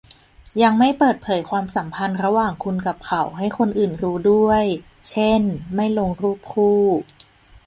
[0.61, 4.63] ยังไม่เปิดเผยความสัมพันธ์ระหว่างคุณกับเขาให้คนอื่นรู้ด้วย
[5.09, 5.41] เช่น
[5.75, 6.81] ไม่ลงรูปคู่